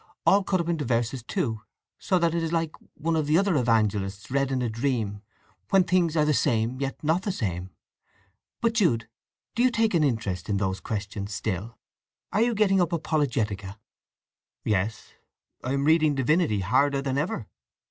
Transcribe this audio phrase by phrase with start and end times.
[0.25, 1.61] All cut up into verses, too;
[1.99, 5.21] so that it is like one of the other evangelists read in a dream,
[5.69, 7.69] when things are the same, yet not the same.
[8.61, 9.07] But, Jude,
[9.53, 11.77] do you take an interest in those questions still?
[12.33, 13.77] Are you getting up Apologetica?"
[14.63, 15.13] "Yes.
[15.63, 17.45] I am reading Divinity harder than ever."